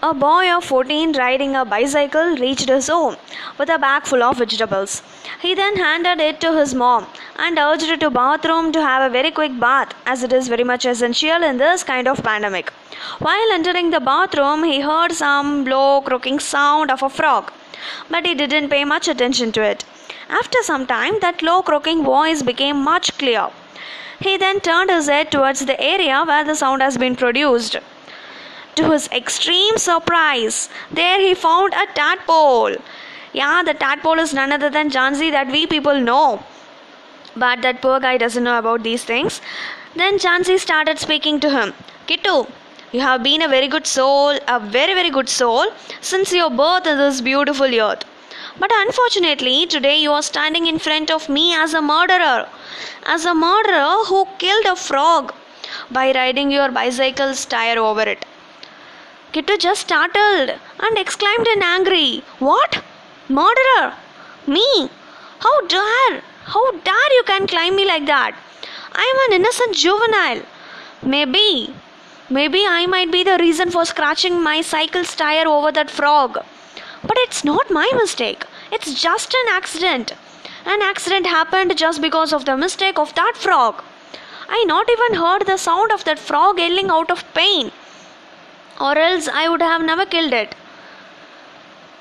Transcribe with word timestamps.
A 0.00 0.14
boy 0.14 0.48
of 0.52 0.64
14 0.64 1.14
riding 1.14 1.56
a 1.56 1.64
bicycle 1.64 2.36
reached 2.36 2.68
his 2.68 2.86
home 2.86 3.16
with 3.58 3.68
a 3.68 3.80
bag 3.80 4.04
full 4.04 4.22
of 4.22 4.38
vegetables. 4.38 5.02
He 5.40 5.54
then 5.54 5.74
handed 5.74 6.20
it 6.20 6.40
to 6.42 6.56
his 6.56 6.72
mom 6.72 7.08
and 7.36 7.58
urged 7.58 7.88
her 7.88 7.96
to 7.96 8.08
bathroom 8.08 8.70
to 8.70 8.80
have 8.80 9.02
a 9.02 9.12
very 9.12 9.32
quick 9.32 9.58
bath 9.58 9.94
as 10.06 10.22
it 10.22 10.32
is 10.32 10.46
very 10.46 10.62
much 10.62 10.84
essential 10.84 11.42
in 11.42 11.58
this 11.58 11.82
kind 11.82 12.06
of 12.06 12.22
pandemic. 12.22 12.70
While 13.18 13.50
entering 13.50 13.90
the 13.90 13.98
bathroom, 13.98 14.62
he 14.62 14.78
heard 14.82 15.10
some 15.10 15.64
low 15.64 16.00
croaking 16.00 16.38
sound 16.38 16.92
of 16.92 17.02
a 17.02 17.08
frog, 17.08 17.52
but 18.08 18.24
he 18.24 18.36
didn't 18.36 18.68
pay 18.68 18.84
much 18.84 19.08
attention 19.08 19.50
to 19.50 19.62
it. 19.62 19.84
After 20.28 20.62
some 20.62 20.86
time, 20.86 21.18
that 21.22 21.42
low 21.42 21.60
croaking 21.60 22.04
voice 22.04 22.44
became 22.44 22.84
much 22.84 23.18
clearer. 23.18 23.50
He 24.20 24.36
then 24.36 24.60
turned 24.60 24.90
his 24.90 25.08
head 25.08 25.32
towards 25.32 25.66
the 25.66 25.80
area 25.80 26.22
where 26.24 26.44
the 26.44 26.54
sound 26.54 26.82
has 26.82 26.96
been 26.96 27.16
produced. 27.16 27.78
To 28.78 28.90
his 28.92 29.08
extreme 29.10 29.76
surprise, 29.76 30.68
there 30.92 31.18
he 31.20 31.34
found 31.34 31.74
a 31.74 31.84
tadpole. 31.94 32.76
Yeah, 33.32 33.64
the 33.64 33.74
tadpole 33.74 34.20
is 34.20 34.32
none 34.32 34.52
other 34.52 34.70
than 34.70 34.88
Jhansi 34.88 35.32
that 35.32 35.48
we 35.48 35.66
people 35.66 36.00
know. 36.00 36.44
But 37.34 37.60
that 37.62 37.82
poor 37.82 37.98
guy 37.98 38.18
doesn't 38.18 38.44
know 38.44 38.56
about 38.56 38.84
these 38.84 39.02
things. 39.02 39.40
Then 39.96 40.20
Jhansi 40.20 40.60
started 40.60 41.00
speaking 41.00 41.40
to 41.40 41.50
him. 41.50 41.74
Kittu, 42.06 42.46
you 42.92 43.00
have 43.00 43.24
been 43.24 43.42
a 43.42 43.48
very 43.48 43.66
good 43.66 43.84
soul, 43.84 44.38
a 44.46 44.60
very, 44.60 44.94
very 44.94 45.10
good 45.10 45.28
soul, 45.28 45.66
since 46.00 46.32
your 46.32 46.48
birth 46.48 46.86
in 46.86 46.98
this 46.98 47.20
beautiful 47.20 47.80
earth. 47.88 48.04
But 48.60 48.70
unfortunately, 48.72 49.66
today 49.66 49.98
you 49.98 50.12
are 50.12 50.22
standing 50.22 50.66
in 50.68 50.78
front 50.78 51.10
of 51.10 51.28
me 51.28 51.52
as 51.52 51.74
a 51.74 51.82
murderer. 51.82 52.48
As 53.06 53.24
a 53.24 53.34
murderer 53.34 54.04
who 54.06 54.24
killed 54.38 54.66
a 54.66 54.76
frog 54.76 55.34
by 55.90 56.12
riding 56.12 56.52
your 56.52 56.70
bicycle's 56.70 57.44
tire 57.44 57.80
over 57.80 58.02
it. 58.02 58.24
Kittu 59.30 59.58
just 59.58 59.82
startled 59.82 60.58
and 60.80 60.96
exclaimed 60.96 61.46
in 61.48 61.62
angry, 61.62 62.24
What? 62.38 62.82
Murderer? 63.28 63.92
Me? 64.46 64.88
How 65.40 65.66
dare? 65.66 66.22
How 66.44 66.70
dare 66.72 67.12
you 67.12 67.22
can 67.26 67.46
climb 67.46 67.76
me 67.76 67.84
like 67.84 68.06
that? 68.06 68.34
I 68.92 69.02
am 69.02 69.30
an 69.32 69.40
innocent 69.40 69.76
juvenile. 69.76 70.40
Maybe, 71.02 71.74
maybe 72.30 72.64
I 72.66 72.86
might 72.86 73.12
be 73.12 73.22
the 73.22 73.36
reason 73.38 73.70
for 73.70 73.84
scratching 73.84 74.42
my 74.42 74.62
cycle's 74.62 75.14
tire 75.14 75.46
over 75.46 75.70
that 75.72 75.90
frog. 75.90 76.38
But 77.02 77.18
it's 77.18 77.44
not 77.44 77.70
my 77.70 77.90
mistake. 77.96 78.46
It's 78.72 78.94
just 78.94 79.34
an 79.34 79.48
accident. 79.50 80.12
An 80.64 80.80
accident 80.80 81.26
happened 81.26 81.76
just 81.76 82.00
because 82.00 82.32
of 82.32 82.46
the 82.46 82.56
mistake 82.56 82.98
of 82.98 83.14
that 83.14 83.36
frog. 83.36 83.84
I 84.48 84.64
not 84.66 84.88
even 84.88 85.20
heard 85.20 85.44
the 85.44 85.58
sound 85.58 85.92
of 85.92 86.04
that 86.04 86.18
frog 86.18 86.58
yelling 86.58 86.90
out 86.90 87.10
of 87.10 87.30
pain, 87.34 87.70
or 88.80 88.96
else 88.96 89.28
I 89.28 89.48
would 89.48 89.62
have 89.62 89.82
never 89.82 90.06
killed 90.06 90.32
it. 90.32 90.54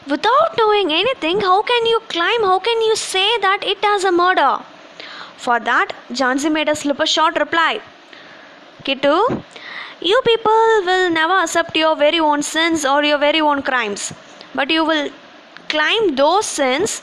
Without 0.08 0.58
knowing 0.58 0.92
anything, 0.92 1.42
how 1.42 1.62
can 1.62 1.86
you 1.86 2.00
climb? 2.08 2.44
How 2.44 2.60
can 2.60 2.82
you 2.82 2.96
say 2.96 3.38
that 3.40 3.64
it 3.64 3.84
has 3.84 4.04
a 4.04 4.12
murder? 4.12 4.60
For 5.38 5.60
that, 5.60 5.94
Jhansi 6.10 6.52
made 6.52 6.70
a 6.70 6.76
slip 6.76 7.00
a 7.00 7.06
short 7.06 7.38
reply. 7.38 7.82
Kittu, 8.84 9.44
you 10.00 10.22
people 10.26 10.52
will 10.86 11.10
never 11.10 11.34
accept 11.34 11.76
your 11.76 11.96
very 11.96 12.20
own 12.20 12.42
sins 12.42 12.86
or 12.86 13.04
your 13.04 13.18
very 13.18 13.42
own 13.42 13.62
crimes, 13.62 14.14
but 14.56 14.70
you 14.70 14.86
will 14.86 15.10
climb 15.70 16.16
those 16.16 16.46
sins 16.46 17.02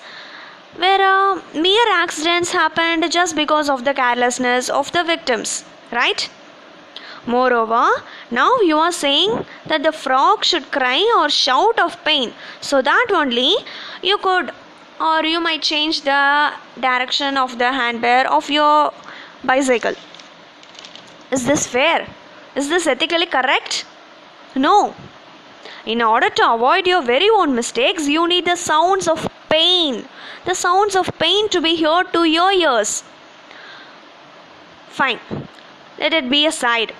where 0.76 1.00
uh, 1.00 1.40
mere 1.54 1.86
accidents 1.92 2.52
happened 2.52 3.10
just 3.12 3.36
because 3.36 3.68
of 3.68 3.84
the 3.84 3.94
carelessness 3.94 4.68
of 4.68 4.90
the 4.92 5.04
victims, 5.04 5.64
right? 5.92 6.28
Moreover, 7.26 7.86
now 8.30 8.50
you 8.60 8.78
are 8.78 8.92
saying 8.92 9.44
that 9.66 9.82
the 9.82 9.92
frog 9.92 10.44
should 10.44 10.70
cry 10.70 11.00
or 11.18 11.28
shout 11.28 11.78
of 11.78 12.02
pain 12.04 12.32
so 12.60 12.82
that 12.82 13.06
only 13.12 13.54
you 14.02 14.18
could 14.18 14.52
or 15.00 15.24
you 15.24 15.40
might 15.40 15.62
change 15.62 16.02
the 16.02 16.52
direction 16.80 17.36
of 17.36 17.58
the 17.58 17.70
handbar 17.78 18.26
of 18.26 18.50
your 18.50 18.92
bicycle. 19.42 19.94
Is 21.30 21.46
this 21.46 21.66
fair? 21.66 22.06
Is 22.54 22.68
this 22.68 22.86
ethically 22.86 23.26
correct? 23.26 23.84
No. 24.54 24.94
In 25.84 26.00
order 26.00 26.30
to 26.30 26.52
avoid 26.52 26.86
your 26.86 27.02
very 27.02 27.28
own 27.28 27.54
mistakes, 27.54 28.06
you 28.08 28.28
need 28.28 28.44
the 28.44 28.56
sounds 28.56 29.08
of 29.08 29.28
pain. 29.48 30.06
The 30.44 30.54
sounds 30.54 30.94
of 30.94 31.10
pain 31.18 31.48
to 31.48 31.60
be 31.60 31.82
heard 31.82 32.12
to 32.12 32.24
your 32.24 32.52
ears. 32.52 33.02
Fine. 34.88 35.18
Let 35.98 36.12
it 36.12 36.30
be 36.30 36.46
aside. 36.46 36.94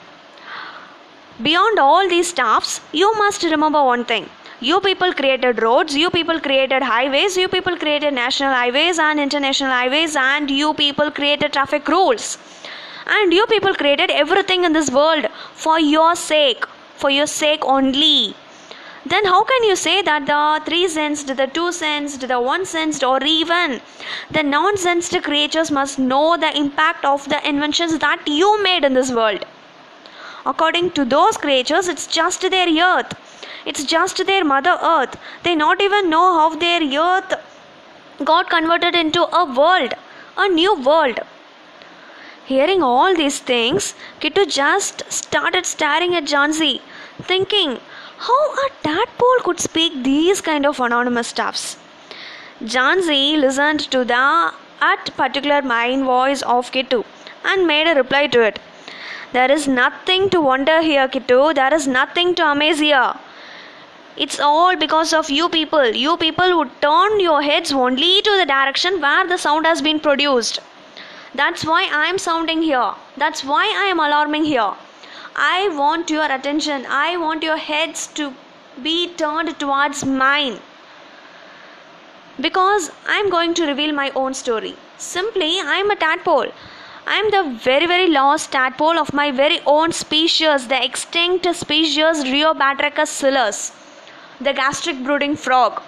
Beyond 1.43 1.81
all 1.81 2.09
these 2.09 2.29
stuffs, 2.29 2.81
you 2.93 3.13
must 3.17 3.43
remember 3.43 3.83
one 3.83 4.05
thing. 4.05 4.31
You 4.61 4.79
people 4.79 5.13
created 5.13 5.61
roads, 5.61 5.97
you 5.97 6.09
people 6.09 6.39
created 6.39 6.81
highways, 6.81 7.37
you 7.37 7.49
people 7.49 7.77
created 7.77 8.15
national 8.15 8.55
highways 8.55 9.01
and 9.01 9.19
international 9.19 9.73
highways, 9.73 10.15
and 10.15 10.49
you 10.49 10.75
people 10.75 11.11
created 11.11 11.53
traffic 11.53 11.89
rules. 11.89 12.39
And 13.09 13.33
you 13.33 13.47
people 13.47 13.75
created 13.75 14.13
everything 14.13 14.63
in 14.63 14.75
this 14.75 14.93
world 14.93 15.27
for 15.55 15.81
your 15.81 16.15
sake, 16.15 16.65
for 16.95 17.11
your 17.11 17.27
sake 17.27 17.65
only. 17.65 18.37
Then 19.05 19.25
how 19.25 19.43
can 19.43 19.65
you 19.65 19.75
say 19.75 20.03
that 20.03 20.27
the 20.27 20.65
three 20.65 20.87
sensed, 20.87 21.37
the 21.37 21.49
two 21.49 21.73
sensed, 21.73 22.29
the 22.29 22.41
one 22.41 22.65
sensed, 22.65 23.03
or 23.03 23.21
even 23.25 23.81
the 24.31 24.45
non 24.45 24.77
sensed 24.77 25.21
creatures 25.25 25.73
must 25.73 25.99
know 25.99 26.37
the 26.37 26.57
impact 26.57 27.05
of 27.05 27.29
the 27.29 27.47
inventions 27.47 27.99
that 27.99 28.23
you 28.29 28.63
made 28.63 28.85
in 28.85 28.95
this 28.95 29.11
world? 29.11 29.45
According 30.47 30.91
to 30.93 31.05
those 31.05 31.37
creatures, 31.37 31.89
it's 31.89 32.07
just 32.07 32.43
their 32.51 32.69
earth. 32.69 33.15
It's 33.67 33.85
just 33.85 34.25
their 34.27 34.45
mother 34.45 34.79
earth. 34.83 35.17
They 35.43 35.55
not 35.55 35.81
even 35.81 36.11
know 36.11 36.39
how 36.39 36.55
their 36.55 36.83
earth 36.83 37.35
got 38.23 38.51
converted 38.51 38.95
into 38.95 39.23
a 39.23 39.45
world, 39.45 39.95
a 40.37 40.49
new 40.49 40.75
world. 40.81 41.21
Hearing 42.45 42.83
all 42.83 43.15
these 43.15 43.39
things, 43.39 43.95
Kittu 44.21 44.45
just 44.47 45.11
started 45.11 45.65
staring 45.65 46.15
at 46.15 46.25
Jhansi, 46.25 46.81
thinking 47.23 47.79
how 48.19 48.43
a 48.67 48.69
tadpole 48.83 49.41
could 49.45 49.61
speak 49.61 50.03
these 50.03 50.43
kind 50.43 50.67
of 50.67 50.79
anonymous 50.79 51.29
stuffs. 51.29 51.79
Jhansi 52.63 53.39
listened 53.41 53.81
to 53.91 54.05
the 54.05 54.53
at 54.81 55.17
particular 55.17 55.63
mind 55.63 56.05
voice 56.05 56.43
of 56.43 56.71
Kittu 56.71 57.05
and 57.45 57.67
made 57.67 57.91
a 57.91 57.95
reply 57.95 58.27
to 58.27 58.43
it. 58.43 58.59
There 59.35 59.51
is 59.51 59.67
nothing 59.67 60.31
to 60.31 60.41
wonder 60.41 60.81
here, 60.81 61.09
Kittu. 61.09 61.55
There 61.55 61.75
is 61.75 61.89
nothing 61.89 62.37
to 62.37 62.49
amaze 62.49 62.79
here. 62.79 63.15
It's 64.17 64.39
all 64.39 64.77
because 64.77 65.13
of 65.13 65.29
you 65.29 65.49
people. 65.49 65.89
You 66.03 66.17
people 66.17 66.51
who 66.57 66.67
turn 66.81 67.19
your 67.19 67.43
heads 67.43 67.73
only 67.73 68.23
to 68.23 68.37
the 68.41 68.47
direction 68.47 69.01
where 69.01 69.27
the 69.27 69.37
sound 69.37 69.67
has 69.67 69.83
been 69.83 69.99
produced. 69.99 70.61
That's 71.35 71.65
why 71.65 71.81
I 72.01 72.07
am 72.07 72.19
sounding 72.19 72.63
here. 72.63 72.93
That's 73.17 73.43
why 73.43 73.65
I 73.85 73.87
am 73.95 73.99
alarming 73.99 74.45
here. 74.45 74.71
I 75.35 75.69
want 75.81 76.11
your 76.11 76.31
attention. 76.37 76.87
I 76.89 77.17
want 77.17 77.43
your 77.43 77.57
heads 77.57 78.07
to 78.19 78.33
be 78.85 79.09
turned 79.15 79.59
towards 79.59 80.05
mine. 80.05 80.61
Because 82.41 82.93
I 83.09 83.17
am 83.17 83.31
going 83.31 83.55
to 83.55 83.67
reveal 83.67 83.93
my 83.93 84.11
own 84.15 84.33
story. 84.35 84.77
Simply, 84.99 85.51
I 85.75 85.79
am 85.79 85.91
a 85.91 85.97
tadpole. 85.97 86.53
I 87.07 87.17
am 87.19 87.31
the 87.31 87.59
very, 87.59 87.85
very 87.85 88.09
lost 88.09 88.53
tadpole 88.53 88.99
of 88.99 89.13
my 89.13 89.31
very 89.31 89.61
own 89.67 89.93
species, 89.93 90.69
the 90.69 90.83
extinct 90.83 91.47
species 91.55 92.25
Rheobatrachus 92.25 93.09
silus, 93.09 93.73
the 94.41 94.55
gastric 94.55 95.05
brooding 95.05 95.37
frog. 95.37 95.83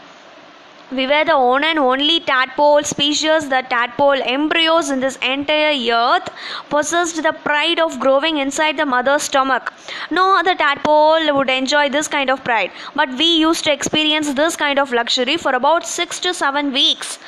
We 0.93 1.07
were 1.07 1.25
the 1.25 1.39
one 1.39 1.65
and 1.65 1.79
only 1.79 2.21
tadpole 2.21 2.83
species, 2.83 3.49
the 3.49 3.63
tadpole 3.63 4.23
embryos 4.23 4.91
in 4.91 5.01
this 5.01 5.17
entire 5.17 5.73
earth 5.91 6.29
possessed 6.69 7.23
the 7.23 7.33
pride 7.33 7.81
of 7.81 7.99
growing 7.99 8.37
inside 8.37 8.77
the 8.77 8.85
mother's 8.85 9.23
stomach. 9.23 9.73
No 10.11 10.39
other 10.39 10.55
tadpole 10.55 11.35
would 11.35 11.49
enjoy 11.49 11.89
this 11.89 12.09
kind 12.09 12.29
of 12.29 12.45
pride, 12.45 12.71
but 12.95 13.09
we 13.17 13.39
used 13.39 13.65
to 13.65 13.73
experience 13.73 14.35
this 14.35 14.55
kind 14.55 14.79
of 14.79 14.93
luxury 14.93 15.39
for 15.39 15.55
about 15.55 15.87
six 15.87 16.21
to 16.21 16.35
seven 16.35 16.73
weeks 16.73 17.19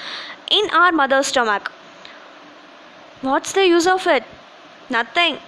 in 0.50 0.68
our 0.70 0.92
mother's 0.92 1.28
stomach. 1.28 1.72
What's 3.20 3.52
the 3.52 3.66
use 3.66 3.86
of 3.86 4.06
it? 4.06 4.24
Nothing. 4.88 5.38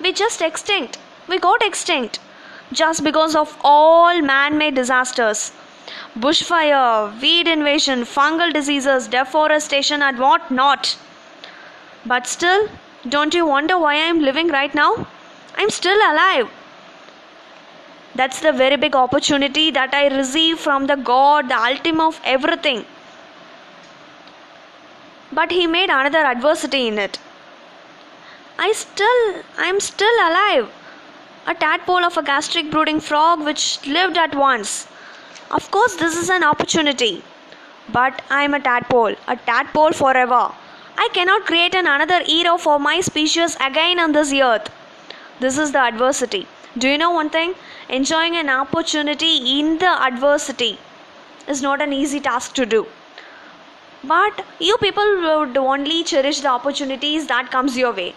We 0.00 0.12
just 0.12 0.42
extinct. 0.42 0.98
We 1.28 1.38
got 1.38 1.62
extinct 1.62 2.18
just 2.72 3.04
because 3.04 3.36
of 3.36 3.56
all 3.62 4.20
man 4.20 4.58
made 4.58 4.74
disasters 4.74 5.52
bushfire, 6.18 7.20
weed 7.20 7.46
invasion, 7.46 8.02
fungal 8.02 8.52
diseases, 8.52 9.06
deforestation, 9.08 10.02
and 10.02 10.18
what 10.18 10.50
not. 10.50 10.96
But 12.06 12.26
still, 12.26 12.68
don't 13.08 13.34
you 13.34 13.46
wonder 13.46 13.78
why 13.78 13.94
I 13.94 14.06
am 14.12 14.20
living 14.20 14.48
right 14.48 14.74
now? 14.74 15.06
I'm 15.56 15.70
still 15.70 15.96
alive. 15.96 16.48
That's 18.14 18.40
the 18.40 18.52
very 18.52 18.76
big 18.76 18.94
opportunity 18.94 19.70
that 19.72 19.92
I 19.92 20.06
receive 20.16 20.58
from 20.58 20.86
the 20.86 20.96
God, 20.96 21.48
the 21.48 21.58
ultimate 21.58 22.06
of 22.06 22.20
everything. 22.24 22.84
But 25.34 25.50
He 25.50 25.66
made 25.66 25.90
another 25.90 26.24
adversity 26.24 26.86
in 26.88 26.98
it. 26.98 27.18
I 28.58 28.72
still, 28.72 29.42
I'm 29.58 29.80
still 29.80 30.14
alive. 30.28 30.70
a 31.46 31.54
tadpole 31.54 32.04
of 32.04 32.16
a 32.16 32.22
gastric 32.22 32.70
brooding 32.70 33.00
frog 33.00 33.40
which 33.44 33.86
lived 33.86 34.16
at 34.16 34.34
once. 34.34 34.86
Of 35.50 35.70
course, 35.70 35.96
this 35.96 36.16
is 36.16 36.30
an 36.30 36.44
opportunity. 36.44 37.22
But 37.88 38.22
I 38.30 38.44
am 38.44 38.54
a 38.54 38.60
tadpole, 38.60 39.16
a 39.28 39.36
tadpole 39.36 39.92
forever. 39.92 40.52
I 40.96 41.08
cannot 41.12 41.46
create 41.46 41.74
an 41.74 41.86
another 41.86 42.22
era 42.28 42.56
for 42.58 42.78
my 42.78 43.00
species 43.00 43.56
again 43.60 43.98
on 44.00 44.12
this 44.12 44.32
earth. 44.32 44.70
This 45.40 45.58
is 45.58 45.72
the 45.72 45.80
adversity. 45.80 46.46
Do 46.78 46.88
you 46.88 46.98
know 46.98 47.10
one 47.10 47.30
thing? 47.30 47.54
Enjoying 47.88 48.36
an 48.36 48.48
opportunity 48.50 49.58
in 49.58 49.78
the 49.78 49.92
adversity 50.10 50.78
is 51.48 51.62
not 51.62 51.82
an 51.82 51.92
easy 51.92 52.20
task 52.20 52.54
to 52.54 52.66
do. 52.66 52.86
But 54.06 54.44
you 54.60 54.76
people 54.78 55.16
would 55.22 55.56
only 55.56 56.04
cherish 56.04 56.40
the 56.40 56.48
opportunities 56.48 57.26
that 57.28 57.50
comes 57.50 57.76
your 57.76 57.92
way. 57.92 58.14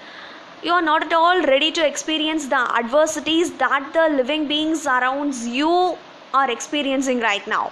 You 0.62 0.74
are 0.74 0.82
not 0.82 1.04
at 1.04 1.14
all 1.14 1.42
ready 1.44 1.72
to 1.72 1.86
experience 1.86 2.48
the 2.48 2.60
adversities 2.78 3.54
that 3.58 3.94
the 3.94 4.10
living 4.10 4.48
beings 4.48 4.86
around 4.86 5.34
you 5.36 5.98
are 6.34 6.52
experiencing 6.52 7.22
right 7.22 7.48
now 7.48 7.72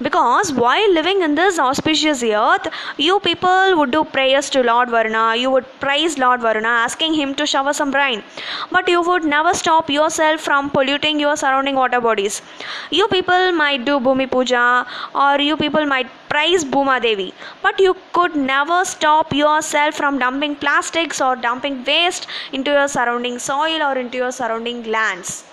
because 0.00 0.52
while 0.52 0.92
living 0.94 1.22
in 1.22 1.34
this 1.34 1.58
auspicious 1.58 2.22
earth 2.22 2.66
you 2.96 3.18
people 3.20 3.76
would 3.78 3.90
do 3.90 4.04
prayers 4.04 4.48
to 4.50 4.62
lord 4.62 4.88
varuna. 4.90 5.34
You 5.36 5.50
would 5.50 5.66
praise 5.80 6.18
lord 6.18 6.40
varuna 6.40 6.68
asking 6.68 7.14
him 7.14 7.34
to 7.34 7.46
shower 7.46 7.72
some 7.72 7.92
rain 7.92 8.22
but 8.70 8.88
you 8.88 9.02
would 9.02 9.24
never 9.24 9.54
stop 9.54 9.90
yourself 9.90 10.40
from 10.40 10.70
polluting 10.70 11.18
your 11.18 11.36
surrounding 11.36 11.74
water 11.74 12.00
bodies. 12.00 12.42
You 12.90 13.08
people 13.08 13.52
might 13.52 13.84
do 13.84 13.98
bhumi 13.98 14.30
puja 14.30 14.86
or 15.14 15.40
you 15.40 15.56
people 15.56 15.86
might 15.86 16.08
praise 16.28 16.64
bhuma 16.64 17.00
devi. 17.02 17.32
But 17.62 17.80
you 17.80 17.96
could 18.12 18.36
never 18.36 18.84
stop 18.84 19.32
yourself 19.32 19.94
from 19.94 20.18
dumping 20.18 20.56
plastics 20.56 21.20
or 21.20 21.36
dumping 21.36 21.84
waste 21.84 22.26
into 22.52 22.70
your 22.70 22.88
surrounding 22.88 23.38
soil 23.38 23.82
or 23.82 23.96
into 23.96 24.18
your 24.18 24.32
surrounding 24.32 24.84
lands. 24.84 25.44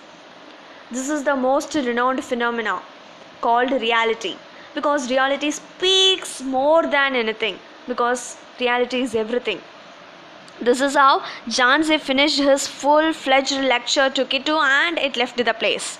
This 0.90 1.08
is 1.08 1.24
the 1.24 1.36
most 1.36 1.74
renowned 1.74 2.22
phenomena 2.24 2.80
called 3.40 3.70
reality 3.86 4.34
because 4.74 5.10
reality 5.10 5.50
speaks 5.50 6.42
more 6.42 6.82
than 6.86 7.14
anything 7.14 7.58
because 7.86 8.36
reality 8.60 9.00
is 9.02 9.14
everything 9.14 9.60
this 10.60 10.80
is 10.80 10.94
how 10.94 11.20
Jhansi 11.46 12.00
finished 12.00 12.38
his 12.38 12.66
full 12.66 13.12
fledged 13.12 13.60
lecture 13.60 14.08
to 14.08 14.24
Kittu 14.24 14.56
and 14.58 14.98
it 14.98 15.14
left 15.16 15.36
the 15.36 15.52
place. 15.52 15.98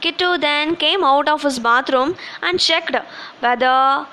Kittu 0.00 0.40
then 0.40 0.76
came 0.76 1.04
out 1.04 1.28
of 1.28 1.42
his 1.42 1.58
bathroom 1.58 2.16
and 2.40 2.58
checked 2.58 2.96
whether 3.40 4.06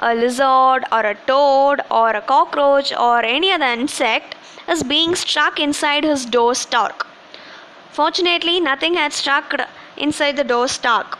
a 0.00 0.14
lizard 0.14 0.84
or 0.90 1.00
a 1.00 1.14
toad 1.26 1.80
or 1.92 2.10
a 2.10 2.20
cockroach 2.20 2.92
or 2.92 3.22
any 3.22 3.52
other 3.52 3.66
insect 3.66 4.34
is 4.68 4.82
being 4.82 5.14
struck 5.14 5.60
inside 5.60 6.02
his 6.02 6.26
door 6.26 6.56
stalk. 6.56 7.06
Fortunately, 7.92 8.58
nothing 8.58 8.94
had 8.94 9.12
struck 9.12 9.54
inside 9.96 10.36
the 10.36 10.44
door 10.44 10.66
stalk. 10.66 11.19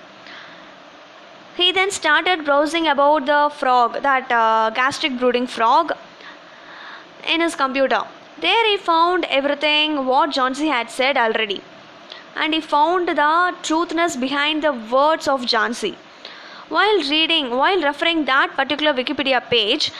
He 1.60 1.72
then 1.72 1.90
started 1.90 2.46
browsing 2.46 2.86
about 2.88 3.26
the 3.26 3.50
frog, 3.54 4.02
that 4.02 4.32
uh, 4.32 4.70
gastric 4.70 5.18
brooding 5.18 5.46
frog, 5.46 5.92
in 7.28 7.42
his 7.42 7.54
computer. 7.54 8.02
There 8.40 8.66
he 8.70 8.78
found 8.78 9.26
everything 9.26 10.06
what 10.06 10.30
Jhansi 10.30 10.68
had 10.68 10.90
said 10.90 11.18
already. 11.18 11.60
And 12.34 12.54
he 12.54 12.62
found 12.62 13.08
the 13.08 13.54
truthness 13.62 14.16
behind 14.16 14.64
the 14.64 14.72
words 14.72 15.28
of 15.28 15.42
Jhansi. 15.42 15.96
While 16.70 17.02
reading, 17.10 17.50
while 17.50 17.82
referring 17.82 18.24
that 18.24 18.56
particular 18.56 18.94
Wikipedia 18.94 19.42
page, 19.50 19.92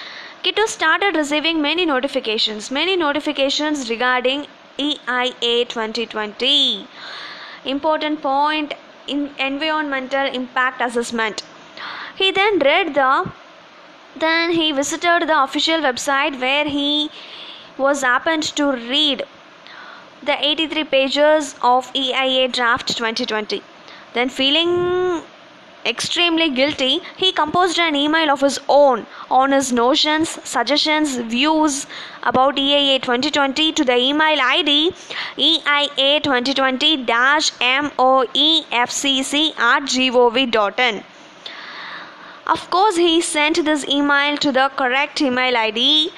Kittu 0.43 0.67
started 0.67 1.15
receiving 1.15 1.61
many 1.61 1.85
notifications, 1.85 2.71
many 2.71 2.97
notifications 2.97 3.91
regarding 3.91 4.47
EIA 4.79 5.67
2020. 5.67 6.87
Important 7.67 8.23
point 8.23 8.73
in 9.07 9.31
environmental 9.39 10.27
impact 10.27 10.81
assessment. 10.81 11.43
He 12.21 12.31
then 12.33 12.59
read 12.59 12.93
the 12.95 13.33
then 14.15 14.51
he 14.53 14.73
visited 14.73 15.27
the 15.27 15.43
official 15.43 15.81
website 15.85 16.39
where 16.39 16.67
he 16.67 17.11
was 17.79 18.03
happened 18.03 18.43
to 18.57 18.73
read 18.73 19.23
the 20.23 20.37
83 20.49 20.85
pages 20.85 21.55
of 21.63 21.91
EIA 21.95 22.49
draft 22.49 22.89
2020. 22.89 23.63
Then 24.13 24.29
feeling 24.29 25.23
extremely 25.87 26.51
guilty, 26.51 27.01
he 27.17 27.33
composed 27.33 27.79
an 27.79 27.97
email 27.97 28.29
of 28.29 28.43
his 28.43 28.61
own 28.69 29.07
on 29.31 29.53
his 29.53 29.73
notions, 29.73 30.29
suggestions, 30.45 31.17
views 31.17 31.87
about 32.23 32.59
EIA 32.59 32.99
2020 32.99 33.73
to 33.73 33.83
the 33.83 33.97
email 33.97 34.39
ID 34.43 34.93
EIA 35.39 36.21
2020 36.21 37.07
MOEFCC 37.07 38.13
at 39.59 39.85
gov.in. 39.85 41.03
Of 42.53 42.69
course, 42.69 42.97
he 42.97 43.21
sent 43.21 43.65
this 43.65 43.87
email 43.87 44.37
to 44.39 44.51
the 44.51 44.73
correct 44.77 45.21
email 45.23 45.57
ID 45.57 46.13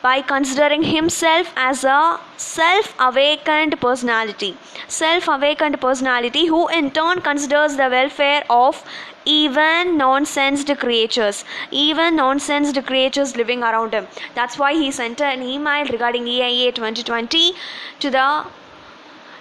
by 0.00 0.22
considering 0.22 0.82
himself 0.82 1.52
as 1.56 1.84
a 1.84 2.18
self 2.38 2.94
awakened 2.98 3.78
personality. 3.82 4.56
Self 4.88 5.28
awakened 5.28 5.78
personality 5.82 6.46
who 6.46 6.68
in 6.68 6.90
turn 6.90 7.20
considers 7.20 7.76
the 7.76 7.90
welfare 7.96 8.44
of 8.48 8.82
even 9.26 9.98
nonsensed 9.98 10.74
creatures, 10.78 11.44
even 11.70 12.16
nonsensed 12.16 12.82
creatures 12.86 13.36
living 13.36 13.62
around 13.62 13.92
him. 13.92 14.08
That's 14.34 14.58
why 14.58 14.72
he 14.72 14.90
sent 14.90 15.20
an 15.20 15.42
email 15.42 15.84
regarding 15.84 16.26
EIA 16.26 16.72
2020 16.72 17.52
to 18.00 18.10
the 18.10 18.46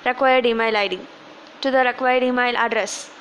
required 0.06 0.45
email 0.45 0.75
ID, 0.75 1.00
to 1.62 1.72
the 1.72 1.86
required 1.86 2.24
email 2.24 2.57
address 2.57 3.12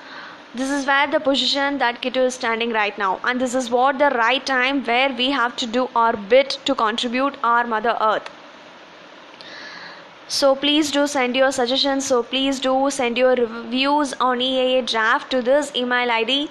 this 0.55 0.71
is 0.71 0.87
where 0.87 1.07
the 1.07 1.19
position 1.21 1.79
that 1.79 2.01
Kittu 2.03 2.25
is 2.27 2.35
standing 2.35 2.73
right 2.73 2.97
now. 2.99 3.21
And 3.25 3.41
this 3.41 3.55
is 3.55 3.71
what 3.71 3.99
the 3.99 4.11
right 4.11 4.45
time 4.45 4.85
where 4.85 5.11
we 5.11 5.31
have 5.31 5.57
to 5.57 5.67
do 5.67 5.89
our 5.97 6.17
bit 6.17 6.59
to 6.67 6.75
contribute 6.75 7.37
our 7.43 7.67
mother 7.67 7.97
earth. 8.01 8.31
So 10.29 10.55
please 10.55 10.91
do 10.91 11.07
send 11.07 11.37
your 11.37 11.53
suggestions. 11.53 12.07
So 12.07 12.23
please 12.23 12.61
do 12.61 12.91
send 12.91 13.19
your 13.19 13.35
reviews 13.35 14.15
on 14.21 14.41
EIA 14.41 14.83
draft 14.83 15.31
to 15.31 15.43
this 15.43 15.75
email 15.75 16.11
ID 16.11 16.51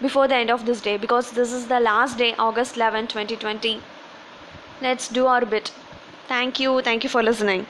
before 0.00 0.28
the 0.28 0.36
end 0.36 0.50
of 0.50 0.66
this 0.66 0.80
day. 0.80 0.96
Because 0.96 1.32
this 1.32 1.52
is 1.52 1.66
the 1.66 1.80
last 1.80 2.18
day 2.18 2.34
August 2.38 2.76
11 2.76 3.08
2020 3.08 3.80
let's 4.80 5.08
do 5.08 5.26
our 5.26 5.44
bit. 5.44 5.72
Thank 6.28 6.60
you. 6.60 6.80
Thank 6.80 7.04
you 7.04 7.10
for 7.10 7.22
listening 7.22 7.66